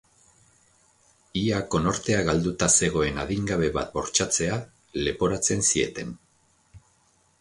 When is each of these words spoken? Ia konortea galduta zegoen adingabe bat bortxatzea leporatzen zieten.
Ia 1.41 1.59
konortea 1.75 2.23
galduta 2.29 2.69
zegoen 2.79 3.21
adingabe 3.25 3.69
bat 3.77 3.93
bortxatzea 3.99 4.57
leporatzen 5.07 5.65
zieten. 5.73 6.19